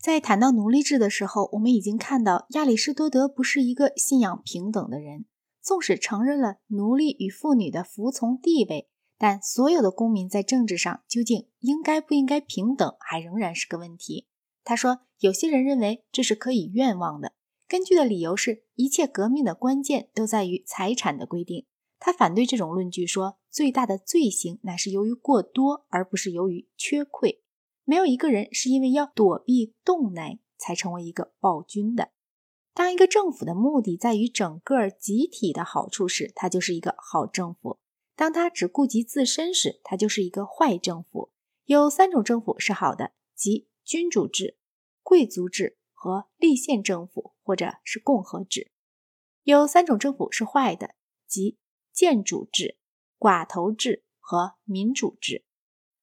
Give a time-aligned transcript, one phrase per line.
[0.00, 5.26] 在谈到奴隶制的时候，我们已经看到亚里士多德不是一个信仰平等的人。
[5.60, 14.26] 纵使承认了奴隶与妇女的服从地位，但所有的公民在政治上究竟应该不应该平等，还仍然是个问题。
[14.64, 17.34] 他说，有些人认为这是可以愿望的，
[17.68, 21.66] 根据的理由是一切革命的关键都在于财产的规定。
[21.98, 27.40] 他反对这种论据，说最大的罪行乃是由于过多，而不是由于缺溃。
[27.90, 32.12] 没有一个人是因为要躲避冻奶才成为一个暴君的。
[32.72, 37.80] 当一个政府的目的在于整个集体的好处时，它就是一个好政府；
[38.14, 41.32] 当它只顾及自身时，它就是一个坏政府。
[41.64, 44.56] 有三种政府是好的，即君主制、
[45.02, 48.70] 贵族制和立宪政府，或者是共和制；
[49.42, 50.94] 有三种政府是坏的，
[51.26, 51.58] 即
[51.92, 52.78] 建主制、
[53.18, 55.44] 寡头制和民主制。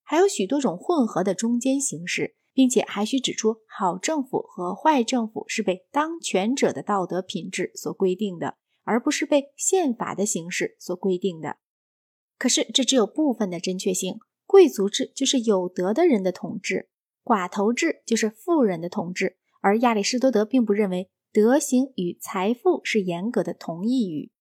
[0.10, 8.55] 还有许多种混合的中间形式，并且还需指出，好政府和坏政府是被当权者的道德品质所规定的，
[8.86, 11.58] 而不是被宪法的形式所规定的。
[12.38, 14.18] 可是这只有部分的正确性。
[14.46, 16.88] 贵族制就是有德的人的统治，
[17.21, 19.36] 寡头制就是富人的统治。
[19.60, 24.32] 而亚里士多德并不认为德行与财富是严格的同义语。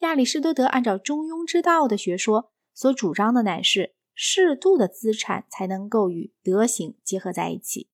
[0.00, 3.94] 亚里士多德按照中庸之道的学说所主张的乃是。
[4.14, 7.88] 适度的资产才能够与德行结合在一起。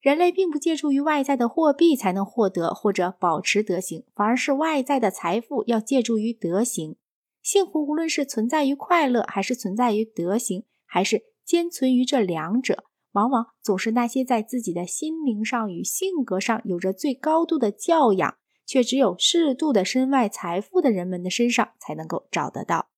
[0.00, 6.96] 人类并不借助于外在的货币才能获得或者保持德行，反而是外在的财富要借助于德行。
[7.42, 22.88] 幸福无论是存在于快乐，还是存在于德行，还是兼存于这两者，往往总是那些在自己的心灵上与性格上有着最高度的教养，却只有适度的身外财富的人们的身上才能够找得到。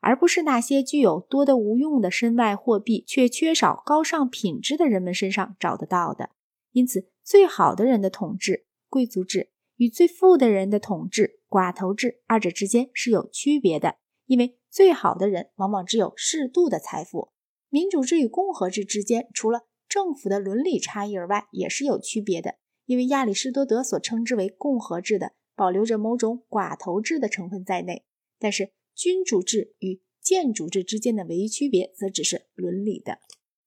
[0.00, 6.30] 而不是那些具有多得无用的身外货币，却缺少高尚品质的人们身上找得到的。
[6.72, 13.96] 因此，最好的人的统治——贵族制，与最富的人的统治——寡头制，二者之间是有区别的。
[14.26, 17.32] 因为最好的人往往只有适度的财富。
[17.68, 22.54] 民主制与共和制之间，除了政府的伦理差异而外，也是有区别的。
[22.86, 28.04] 因为亚里士多德所称之为共和制的，保留着某种寡头制的成分在内，
[28.38, 28.72] 但是。
[29.00, 33.16] 君主制与建主制之间的唯一区别，则只是伦理的。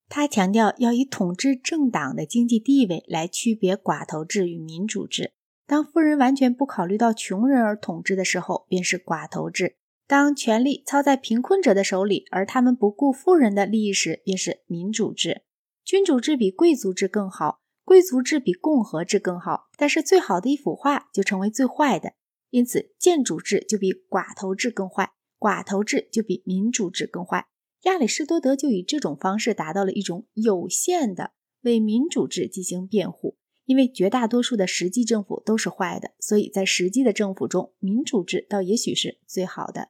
[0.07, 5.33] 他强调要以统治政党的经济地位来区别寡头制与民主制。
[5.65, 9.69] 当富人完全不考虑到穷人而统治的时候，便是寡头制；
[10.05, 15.41] 当权力操在贫困者的手里，而他们不顾富人的利益时，便是民主制。
[15.83, 22.13] 君主制比贵族制更好，贵族制比共和制更好，但是最好的一幅画就成为最坏的，
[22.51, 25.09] 因此建主制就比寡头制更坏。
[25.43, 27.47] 寡头制就比民主制更坏。
[27.81, 31.31] 亚里士多德就以这种方式达到了一种有限的
[31.63, 33.35] 为民主制进行辩护。
[33.65, 39.89] 因为绝大多数的实际政府都是坏的，所以在实际的政府中，民主制倒也许是最好的。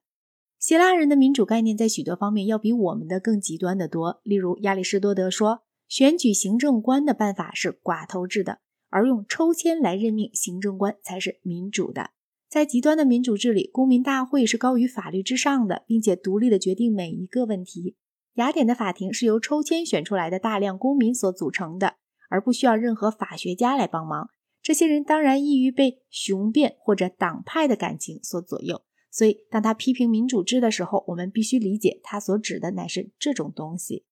[0.59, 4.21] 希腊人的民主概念在许多方面要比我们的更极端的多。
[4.23, 8.59] 例如，亚里士多德说，选举行政官的办法是寡头制的，
[8.89, 12.11] 而用抽签来任命行政官才是民主的。
[12.53, 17.95] 在极端的民主制里，公民大会是高于法律之上的，并且独立的决定每一个问题。
[18.35, 21.95] 雅典的法庭是由抽签选出来的大量公民所组成的，
[22.29, 24.29] 而不需要任何法学家来帮忙。
[24.61, 28.83] 这些人当然易于被雄辩或者党派的感情所左右。
[29.09, 34.05] 所以，当他批评民主制的时候，我们必须理解他所指的乃是这种东西。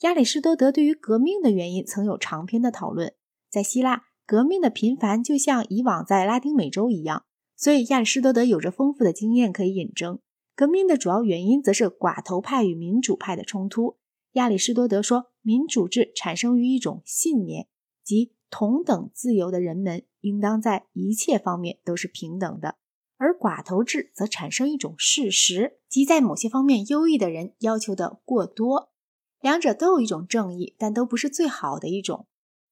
[0.00, 3.14] 亚里士多德对于革命的原因曾有长篇的讨论。
[3.48, 7.24] 在希腊，革命的频繁就像以往在拉丁美洲一样。
[7.64, 10.18] 所以，亚里士多德有着丰富的经验可以引证。
[10.54, 13.96] 革命的主要原因则是寡头派与民主派的冲突。
[14.32, 17.66] 亚里士多德说，民主制产生于一种信念，
[18.02, 22.74] 即同等自由的人们应当在一切方面都是平等的；
[23.16, 28.92] 而寡头制则产生一种事实，即在某些方面优异的人要求的过多。
[29.40, 32.26] 两者都有一种正义，但都不是最好的一种。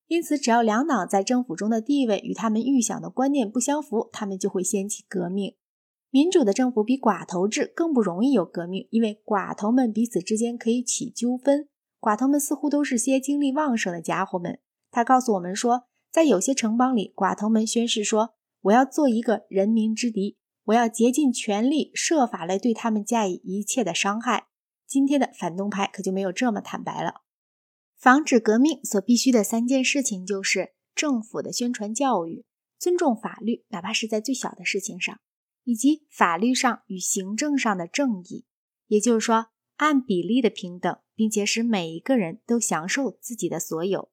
[0.06, 5.54] 因此，只要两党在政府中的地位与他们预想的观念不相符，他们就会掀起革命。
[6.10, 11.68] 民主的政府比寡头制更不容易有革命，因为寡头们彼此之间可以起纠纷。
[11.98, 14.59] 寡头们似乎都是些精力旺盛的家伙们。
[14.91, 24.48] 他告诉我们说，在有些城邦里，寡头们宣誓说：“我要做一个人民之敌，我要竭尽全力，设法来对他们加以一切的伤害。”
[24.86, 27.22] 今天的反动派可就没有这么坦白了。
[28.03, 32.45] 防止革命所必须的三件事情，就是政府的宣传教育、
[32.77, 35.21] 尊重法律，哪怕是在最小的事情上，
[35.63, 38.45] 以及法律上与行政上的正义。
[38.89, 44.10] 也就是说，按比例的平等，并且使每一个人都享受自己的所有。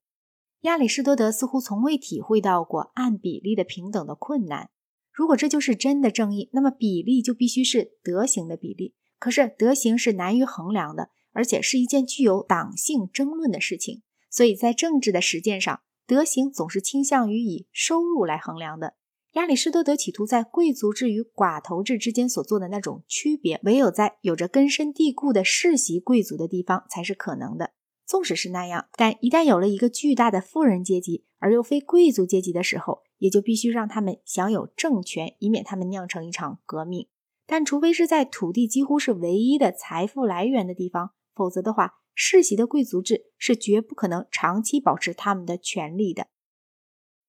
[0.61, 4.69] 亚里士多德似乎从未体会到过按比例的平等的困难。
[5.11, 8.93] 如果这就是真的正义，那么比例就必须是德行的比例。
[9.17, 14.01] 可是德行是难于衡量的，而且是一件具有党性争论的事情。
[14.29, 18.95] 所以在政治的实践上，德行总是倾向于以收入来衡量的。
[19.33, 27.71] 亚里士多德企图在贵族制与寡头制之间所做的那种区别，唯有在有着根深蒂固的世袭贵族的地方才是可能的。
[28.07, 37.07] 纵使是那样，但一旦有了一个巨大的富人阶级而又非贵族阶级的时候，也就必须让他们享有政权，以免他们酿成一场革命。
[37.45, 46.27] 但除非是在土地几乎是唯一的财富来源的地方，否则的话，世袭的贵族制是绝不可能长期保持他们的权利的。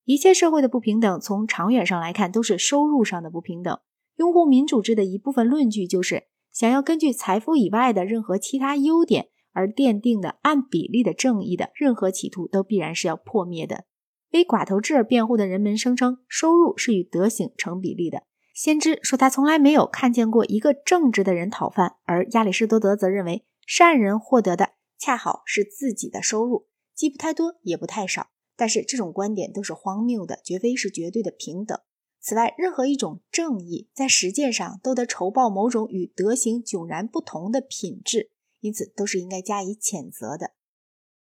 [0.05, 3.79] 一切社会的不平等，从长远上来看，都是收入上的不平等。
[4.17, 9.29] 拥护民主制的一部分论据就是，想要根据财富以外的任何其他优点。
[9.53, 13.85] 而奠定的按比例的正义的任何企图，都必然是要破灭的。
[14.33, 18.23] 为寡头制而辩护的人们声称，收入是与德行成比例的。
[18.55, 28.31] 先知说他从来没有看见过一个正直的人讨饭，而亚里士多德则认为，善人获得的恰好是自己的收入，既不太多也不太少。
[28.57, 31.79] 但是这种观点都是荒谬的，绝非是绝对的平等。
[32.19, 38.33] 此外，任何一种正义在实践上都得酬报某种与德行迥然不同的品质。
[38.59, 40.51] 因此，都是应该加以谴责的。